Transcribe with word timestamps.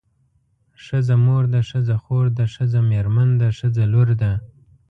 ښځه 0.85 1.15
مور 1.25 1.43
ده 1.53 1.61
ښځه 1.69 1.95
خور 2.03 2.25
ده 2.37 2.45
ښځه 2.55 2.79
مېرمن 2.91 3.29
ده 3.41 3.47
ښځه 3.57 3.83
لور 3.93 4.09
ده. 4.21 4.31